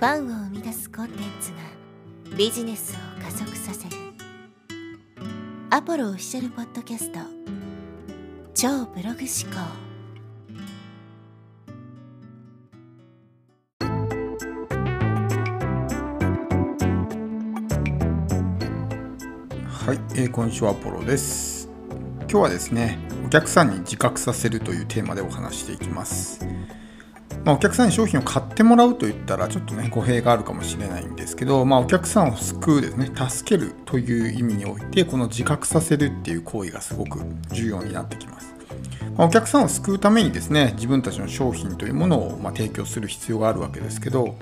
[0.00, 1.58] ファンを生み出すコンテンツが
[2.34, 3.96] ビジネスを加速させる。
[5.68, 7.18] アポロオフィシャルポッドキャスト。
[8.54, 9.60] 超ブログ思考。
[19.68, 21.68] はい、えーこんにちはアポロです。
[22.20, 26.42] 今日はですねお客さんに自覚させるというテーマでお話していきます。
[27.44, 37.20] まあ、お客さんに商品を買ってもらうといったらちょっとね語弊があるかもしれないんですけど、まあ、お客さんを救うですね助けるという意味においてこの自覚させるっていう行為がすごく
[37.52, 38.54] 重要になってきます、
[39.16, 44.36] まあ、お客さんを救うためにですね自分たちの商品というものをま提供する必要があるわけですけど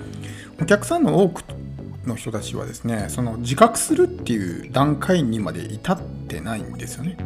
[0.60, 1.44] お客さんの多く
[2.04, 7.16] の人たちはですねその自覚するっていう段階にまで至ってないんですよね。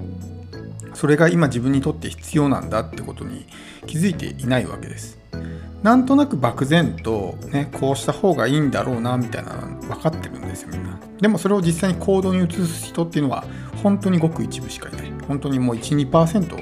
[0.95, 3.47] それが今自分にとって必要なんだってことに
[3.87, 5.19] 気づいていないわけです。
[5.83, 10.99] なんとなく漠然と、ね、こうした方がいいんだろうなみたいなの分かってるんですよみんな。
[11.21, 13.45] でもそれを実際に行動に移す人っていうのは
[13.83, 15.13] 本当にごく一部しかいない。
[15.27, 16.57] 本当にもう12%と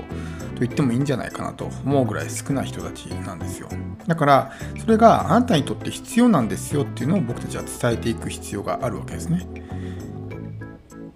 [0.61, 3.69] 言ってもいいんじゃないかなと思うぐらい少ない人たちなんですよ。
[4.07, 9.47] だからそれがあなたにとって必要なんですよっていうのを僕たちは伝えていく必要があるわけですね。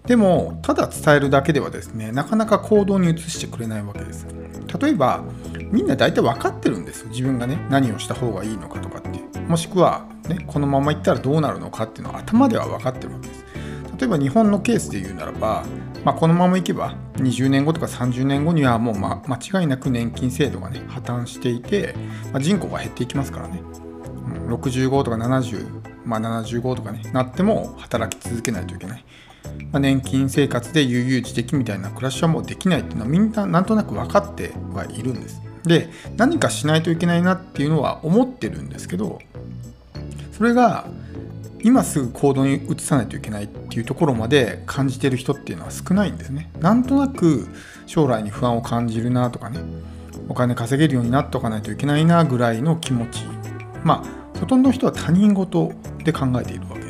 [0.06, 4.26] でもただ伝えるだけではですねなかなか行動に移してくれないわけです。
[4.80, 5.24] 例えば
[5.70, 7.08] みんな大体分かってるんですよ。
[7.08, 9.14] 自分がね何をした方がいいのかとかって
[9.48, 13.44] もしくは、ね、このままいったらどうなるのかっていうのは頭では分かってるわけです。
[13.98, 15.64] 例えば日本のケースで言うならば、
[16.04, 21.94] まあ、このままいけば20年後とか30年後にはもう、ま、間違いなく年金制度がね破綻していて、
[22.32, 23.62] まあ、人口が減っていきますからね。
[24.48, 25.66] 65とか70、
[26.04, 29.04] まあ、75とかねなっても働き続けないといけない。
[29.72, 35.42] まあ、年金生活で悠々自適みたいな暮らしはもうできないっていうのはみんななんとなく分かってはいるんです。
[35.64, 39.18] で何かしないといけないなっていうのは思ってるんですけど
[40.32, 40.86] それが
[41.62, 46.50] 今すぐ行動に移さないといけないっていうところまで感じてる人っていうのは少ないんですね。
[46.60, 47.48] なんとなく
[47.86, 49.60] 将来に不安を感じるなとかね
[50.28, 53.24] お金稼げるようになっておかないといけないなぐらいの気持ち
[53.82, 55.72] まあほとんどの人は他人事
[56.04, 56.83] で考えているわけ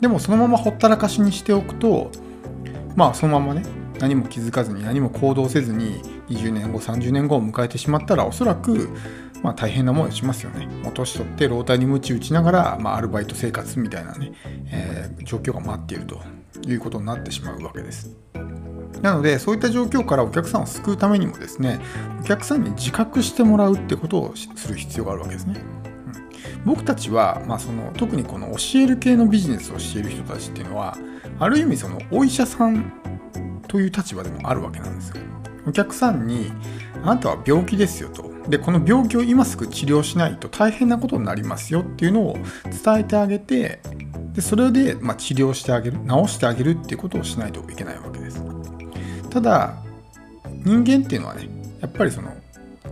[0.00, 0.08] で。
[0.08, 2.10] もそのままほったらかしにしておくと
[2.96, 3.62] まあそのままね
[3.98, 8.90] 何も気づかずに何も行動せずに20年後30年後を迎えてしまったらおそらく
[9.42, 10.66] まあ大変な思いをしますよね。
[10.66, 14.32] もう年取って老体に鞭打ちながら、まあ、アルバイト生活みたいなね、
[14.70, 16.20] えー、状況が待っていると
[16.66, 18.10] いうことになってしまうわけです。
[19.02, 21.78] なのでそういった状況からお客さんを救うためにもですね
[22.22, 25.56] お客さんに自覚してもらうってことをする必要があるわけですね。
[26.64, 30.96] 僕たちは、まあ、その特にこの教える系のビジネスをしている人たちっていうのは
[31.38, 32.92] ある意味そのお医者さん
[33.68, 35.16] という立場でもあるわけなんですよ。
[35.66, 36.52] お客さんに
[37.02, 38.34] あなたは病気ですよと。
[38.48, 42.36] でこの病気を今すぐ治療しないと大変なことになりますよっていうのを
[42.84, 43.80] 伝えてあげて
[44.34, 48.42] でそれで、まあ、治療してあげる治してあげるっていうことをしないといけないわけです
[49.30, 49.76] ただ
[50.64, 51.48] 人間っていうのはね
[51.80, 52.32] やっぱりその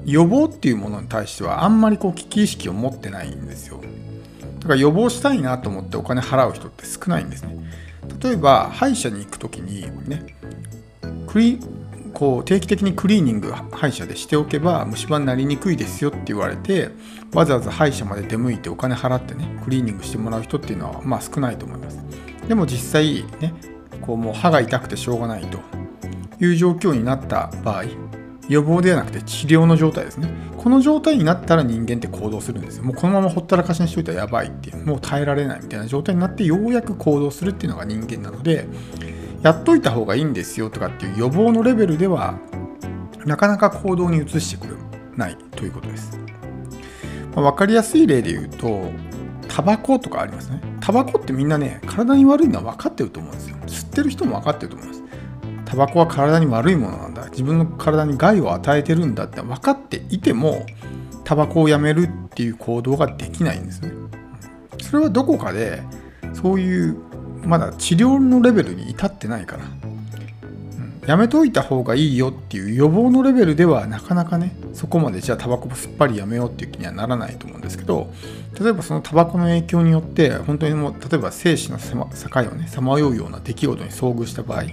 [0.05, 3.81] 予防っていうものに対してはあんまりこう危機意識を持ってないんですよ。
[4.61, 7.57] だから予防したいなと思ってお金払う人って少ないんですね。
[8.23, 10.37] 例えば歯医者に行く時にね
[11.27, 11.61] クリ
[12.13, 16.91] こう定期的にクリーニング歯医者でしておけば虫歯になりにくいですよって言われて
[17.33, 21.99] わざわざ歯医者まで出向いてお金払ってねクリーニングしてもらう人っていうのはまあ少ないと思います。
[22.47, 23.55] でも実際ね
[24.03, 25.59] こうもう歯が痛くてしょうがないと
[26.41, 27.85] いう状況になった場合
[28.49, 30.29] 予防ではなくて治療の状態ですね。
[30.57, 32.85] この状態になったら人間って行動するんですよ。
[32.85, 34.85] もうこのままほったらかしにしといたらやばいっていう。
[34.85, 38.67] もう耐えられないみたいな状態になってようやく行動するっていうのが人間なので
[39.43, 42.39] やっといた方がいいんですよとかっていう予防のレベルでは
[43.25, 44.77] なかなか行動に移してくれ
[45.17, 46.19] ないということです、
[47.35, 48.91] まあ、分かりやすい例で言うと
[49.49, 50.63] タバコとかありますね。
[50.81, 53.57] タバコってみんなね体に悪いのは分かってると思うんですよ。
[53.67, 55.03] 吸ってる人も分かってると思います。
[55.67, 60.65] タバコは体に悪いもの自分の体に害を与えてるんだって分かっていても
[61.25, 63.93] タバコをやめるっていう行動ができないんですね。
[64.81, 65.83] それはどこかで
[66.35, 66.97] そういう
[67.45, 78.13] まだ治療のレベルに至ってないから、うん、やめといた方がいいよっていう予防のレベルではなかなかねそこまでじゃあタバコもすっぱりやめようっていう気にはならないと思うんですけど
[78.61, 84.65] 例えばそのタバコの影響によって本当にもう例えば生死の境をねさまようような出来事に遭遇した場合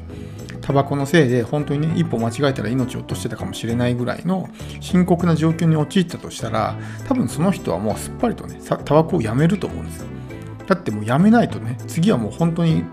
[0.69, 4.47] タバコのせいで本当にね一歩間違えたら命を落としてたかもしれないぐらいの
[4.81, 6.77] 深刻な状況に陥ったとしたら
[7.07, 10.07] 多分その人はもうすっぱりとねタバコをやめると思うんですよ。
[10.67, 12.83] だってもうやめないとね次はもう本当に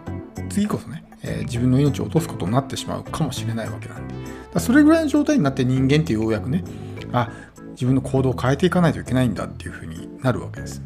[0.48, 4.14] 次こそね、えー、自分の命を落とすことになってしまうかもしれないわけなんで。
[4.54, 6.64] だそれぐらいの状態になって人間ってようやくね
[7.12, 7.30] あ
[7.72, 10.80] 自分の行動を変えていかないといけないんだっていうふうになるわけです。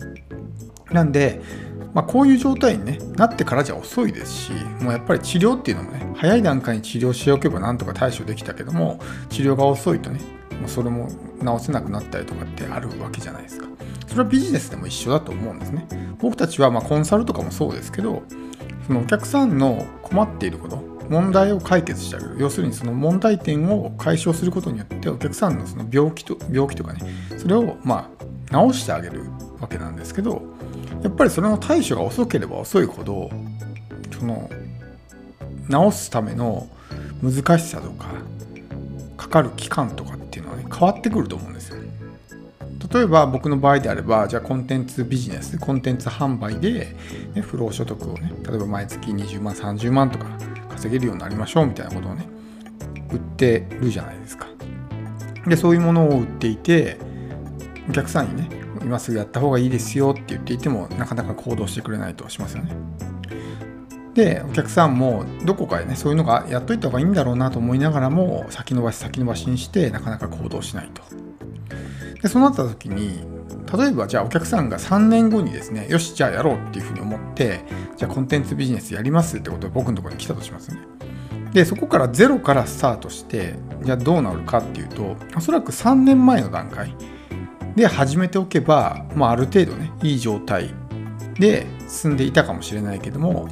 [0.90, 1.40] なんで、
[1.92, 10.20] まあ、こういう状態に、ね、なってからじゃ遅いですしもうやっぱり治療っていうのもね早い段階に治療しておけばなんとか対処できたけども治療が遅いとね
[10.60, 11.08] もうそれも
[11.40, 13.66] 治せなくなったりとかってあるわけじゃないですか。
[14.06, 15.86] それはビジネスでも一緒だと思うんですね。
[16.18, 18.22] 僕たちはまコンサルとかもそうですけど
[18.86, 20.76] そのお客さんの困っていること
[21.08, 22.36] 問題を解決してあげる。
[22.38, 27.00] 要するにその問題点を解消することによってお客さんのその病気と病気とかね
[27.38, 28.10] それをま
[28.50, 29.24] あ治してあげる
[29.60, 30.42] わけなんですけど
[31.02, 33.30] やっぱりそれの対処が遅ければ遅いほど
[34.18, 34.50] その
[35.70, 36.68] 治すための
[37.22, 38.08] 難しさとか
[39.16, 41.80] かかる期間とかっていうのはね変わってくると思うんですよ。
[42.92, 46.96] 例えば僕の場合であればじゃあコンテンツビジネスコンテンツ販売で、
[47.34, 50.26] ね、不労所得をね例えば毎月20万30万とか
[50.70, 52.26] 稼げるようになりましょうみたいなことをね
[53.12, 54.48] 売ってるじゃないですか。
[55.46, 56.98] でそういうものを売っていて
[57.88, 62.72] お客さんにね今すぐやった方がいいですよって言っていてもなかなか行動してくれないとしますよね。
[64.14, 71.02] でお客さんもどこかでねそういうのがやっといた方がいいんだろうなと思いながらも先延ばし先延ばしにしてなかなか行動しないと。
[72.20, 73.20] でそうなった時に
[73.72, 77.60] 例えばじゃあお客さんが3年後にですねよしじゃあやろうっていうふうに思って
[77.96, 80.78] じゃあコンテンツビジネスやりますってことで僕のところに来たとしますね。
[81.52, 86.94] でそこからゼロからスタートしてじゃあどうなるかっていうとおそらく3年前の段階
[87.76, 90.74] で始めておけば、まあ、ある程度ねいい状態
[91.38, 93.48] で進んでいたかもしれないけども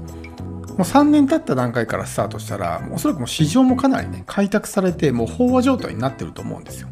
[0.79, 6.89] もう3年経った段階からスタートしたらおそらくもう市場もかなりね開拓されてもう飽和状態になってると思うんですよ。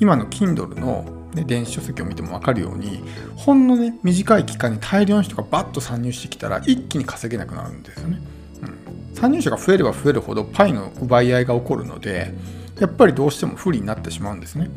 [0.00, 3.02] 今の Kindle の、ね、電子書籍を見ても分かるように
[3.34, 8.20] ほんのね短い期間に大量の人がバッと参入してきたら一気に稼げなくなるんですよね、
[8.62, 12.34] うん、参入者が増えれば増えるほどパイの奪い合いが起こるので
[12.78, 14.70] やっぱりどうしても不利になってしまうんですね。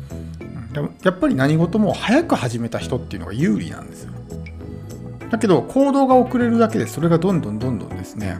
[1.02, 4.12] やっぱり何事も早く始めた人っていうのが有利なんですよ。
[5.30, 8.38] だけど行動が遅れるだけでそれがどんどんどんどんですね。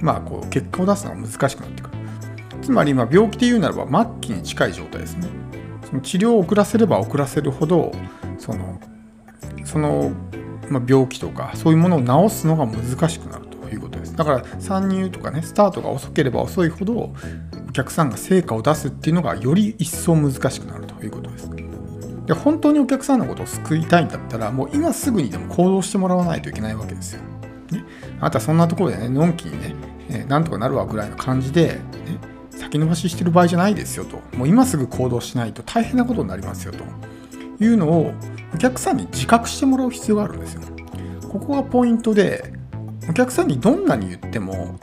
[0.00, 1.96] まあこう結果を出すのが難しくなってくる。
[2.62, 5.28] つまり今病気で言うならば末期に近い状態ですね。
[5.84, 7.92] その治療を遅らせれば遅らせるほど
[8.38, 8.80] その
[9.64, 10.12] その、
[10.68, 14.16] まあ、病気とかそういうものを治すのが難しくなるということです。
[14.16, 17.14] だから参入とかねスタートが遅ければ遅いほど
[17.68, 20.91] お客さんが成果を出すっていうのがより一層難しくなると。
[21.04, 21.50] いうことです。
[22.26, 27.22] で本当にお客さんのことを救いたいんだったらもう今すぐにでも行動してもらわないといけないわけですよ。
[27.72, 27.84] ね、
[28.20, 29.74] あなたそんなところでねのんきにね、
[30.08, 31.80] えー、なんとかなるわぐらいの感じで、ね、
[32.50, 38.12] 先延ばししてる場合じゃないですよともう今すぐ行動しないと大変なことになりますよというのを
[38.54, 40.62] お客さんに自覚してもらう必要があるんですよ。
[41.30, 42.52] ここがポイントで
[43.08, 44.78] お客さんにどんなに言っても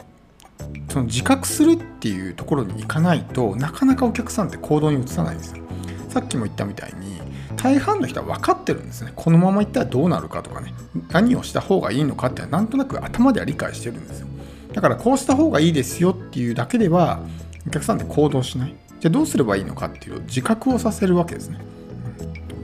[0.90, 5.64] その自覚するっていうところに行かないとなかなかお客さんって行動に移さないんですよ。
[6.10, 7.22] さっきも言ったみたいに
[7.56, 9.14] 大半の人は分かってるんですね。
[9.16, 10.74] このまま行ったらどうなるかとかね
[11.12, 14.28] 何をした方がいいのかってなんとなく頭では理解してるんですよ。
[14.74, 17.22] だからこうした方がいいですよっていうだけでは
[17.68, 18.76] お客さんって行動しない。
[19.00, 21.60] じゃあどうすればいいのかっていう自覚をさせるわけですね。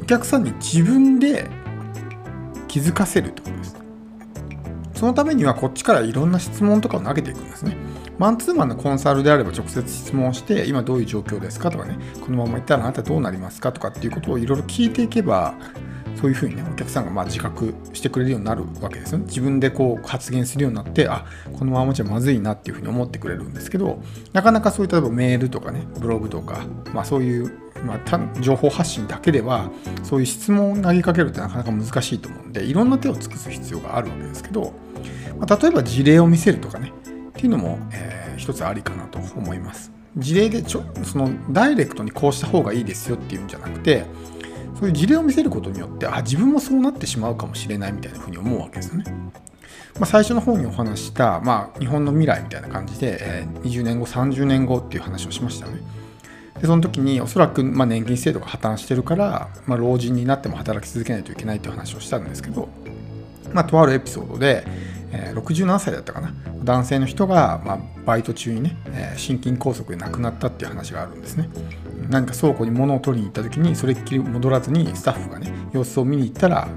[0.02, 1.50] お客さんに自分で
[2.68, 3.76] 気づかせるってことです。
[4.96, 7.78] そのためにはこっちからいろんな質問とかを投げていくんですね。
[8.18, 15.56] マンツーマンのコンサルであれば直接質問して今どういう状況ですかとかねこのままいったらあなたどうなりますかとかっていうことをいろいろ聞いていけば
[16.16, 19.26] そういうふうにねお客さんがまあ自覚してくれるようになるわけですよね。
[19.26, 24.02] 自分でこう発言するようになってあこのままじゃまずいなっていうふうに思ってくれるんですけど
[24.34, 29.70] なかなかそういったメールとかねブログとか、まあ、そういうまあ、情報発信だけでは
[30.02, 34.74] そういう質問を投げかけるってなかなか難しいと思うんでいろんな手を尽くす必要があるわけですけど、
[35.38, 36.94] まあ、例えば事例を見せるとかね
[37.46, 39.92] いうのも、えー、一つありかなと思います。
[40.18, 44.06] 事例でちょそのダイレクトにこうした方がいいですよっていうんじゃなくて
[44.80, 49.04] そういう事例を見せることによってあ自分もそうなってしまうかもしれないみたいなふうに思うわけですよね。
[50.00, 55.82] まあ、最初の方にお話した、まあ、日本の未来みたいな感じで、えー、20年後30年後っていう話をしましたよね。
[56.60, 62.70] でその時におそらく、まあ、年金制度が破綻してるから、まあ、老人になっても働き続けないといけないという話をしたんですけど、
[63.54, 64.66] まあ、とあるエピソードで、
[65.12, 66.34] え、67歳だったかな。
[66.64, 71.50] 男性の人が、まあ、バイト中にね、え、心筋梗塞で亡くなったっていう話があるんですね。
[72.10, 76.68] 何か倉庫に物を取りに行った時にそれっきり戻らずにスタッフがね様子を見に行ったら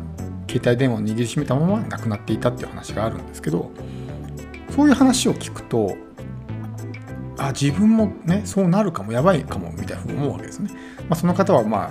[0.49, 3.71] 携帯電話を握りしめたまま亡くなっていたっていう話があるんですけど
[4.71, 5.97] そういう話を聞くと
[7.37, 10.71] あ自分もねそうなるかもやばいかもみたいなふうに思うわけですね、
[11.09, 11.91] まあ、その方はまあ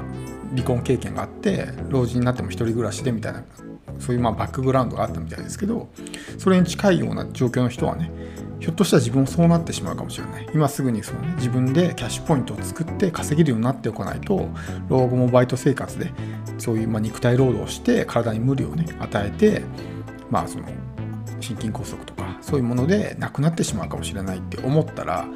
[0.51, 3.43] 離婚経験があって老人になっても一人暮らしでみたいな
[3.99, 5.89] そういうまあバックグラウンドがあったみたいですけど
[6.37, 8.11] それに近いような状況の人はね
[8.59, 14.49] ひょっとしたら自分もそうなってしまうかもしれない今すぐにその、ね、自分でキャッシュポイントを作って稼げるようになっておかないと
[14.89, 16.11] 老後もバイト生活で
[16.57, 19.63] そういうまあ肉体労働をして体に無理をね与えて
[20.29, 20.65] まあその
[21.39, 25.27] 心筋梗塞とかそういうもので亡くなってしまうかもしれないって思ったら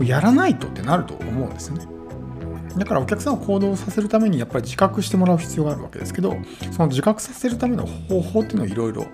[0.00, 1.99] やらないとってなると思うんですよね。
[2.76, 6.36] だからお客さんを行動させるためにやっぱり自覚してもらう必要があるわけですけど
[6.70, 9.04] その自覚させるための方法っていうのをいろいろ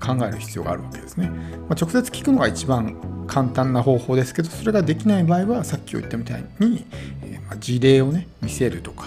[0.00, 1.28] 考える必要があるわけですね。
[1.28, 1.34] ま
[1.70, 6.84] あ、直接聞くのが一番簡単な方法ですけどそれができない場合はさっき言ったみたいに、
[7.22, 9.06] えー、ま事例をね見せるとか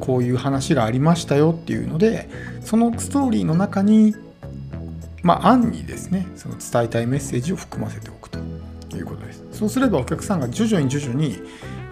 [0.00, 2.28] こういう話がありましたよっていうので
[2.64, 4.16] そのストーリーの中に
[5.22, 8.38] まあ案にですねその伝えたいメッセージを含ませておくと
[8.96, 11.38] いうことですそうすればお客さんが徐々に徐々に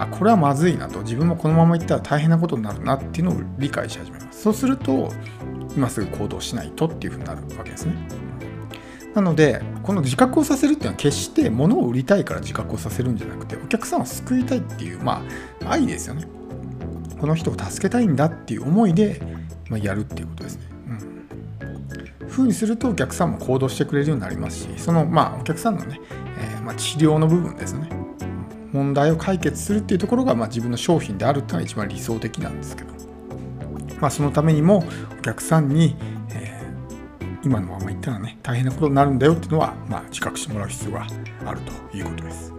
[0.02, 1.02] あこれはまずいなと。
[1.02, 4.42] 自分もこのままいったら大変なことになるなっていうのを理解し始めます。
[4.42, 5.10] そうすると
[5.76, 7.94] 今すぐ行動しないとっていうふうになるわけですね。
[9.14, 15.22] なのでこの自覚をさせるっていうのは決して物を売りたいから自覚をさせるんじゃなくてお客さんを救いたいっていうま
[15.64, 16.26] あ愛ですよね。
[17.20, 19.20] この人を助けたいんだっていう思いで、
[19.68, 20.70] まやるっていうことですね。
[22.30, 26.00] ふうにするとお客さんも行動してくれるようになりますしそのまあお客さんのね、
[26.38, 27.99] えー、まあ、治療の部分ですね。
[28.72, 32.92] 問題を解決するっていうところが、まあ、自分の商品であるっていうのが一番理想的なんですけど、
[34.00, 34.84] まあ、そのためにも
[35.18, 35.96] お客さんに
[36.32, 36.60] え、
[37.42, 41.06] 今のまま言ったらね大変なことになるんだよっていうのは、まあ、自覚してもらう必要が
[41.46, 42.52] あるということです。